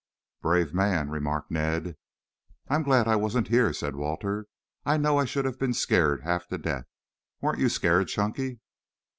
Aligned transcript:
"Brave 0.41 0.73
man," 0.73 1.11
remarked 1.11 1.51
Ned. 1.51 1.95
"I 2.67 2.73
am 2.73 2.81
glad 2.81 3.07
I 3.07 3.15
wasn't 3.15 3.49
here," 3.49 3.71
said 3.71 3.95
Walter. 3.95 4.47
"I 4.83 4.97
know 4.97 5.19
I 5.19 5.25
should 5.25 5.45
have 5.45 5.59
been 5.59 5.75
scared 5.75 6.23
half 6.23 6.47
to 6.47 6.57
death. 6.57 6.85
Weren't 7.39 7.59
you 7.59 7.69
scared, 7.69 8.07
Chunky?" 8.07 8.61